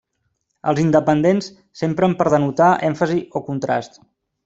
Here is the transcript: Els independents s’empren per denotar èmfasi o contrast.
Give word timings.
Els 0.71 0.81
independents 0.83 1.51
s’empren 1.81 2.17
per 2.23 2.29
denotar 2.37 2.73
èmfasi 2.91 3.23
o 3.41 3.47
contrast. 3.53 4.07